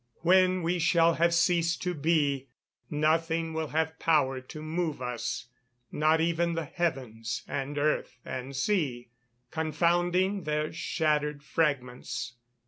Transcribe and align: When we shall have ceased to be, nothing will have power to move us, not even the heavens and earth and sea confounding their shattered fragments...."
When 0.23 0.63
we 0.63 0.79
shall 0.79 1.13
have 1.13 1.31
ceased 1.31 1.83
to 1.83 1.93
be, 1.93 2.47
nothing 2.89 3.53
will 3.53 3.67
have 3.67 3.99
power 3.99 4.39
to 4.41 4.61
move 4.63 4.99
us, 4.99 5.45
not 5.91 6.19
even 6.19 6.55
the 6.55 6.65
heavens 6.65 7.43
and 7.47 7.77
earth 7.77 8.17
and 8.25 8.55
sea 8.55 9.09
confounding 9.51 10.41
their 10.45 10.73
shattered 10.73 11.43
fragments...." 11.43 12.33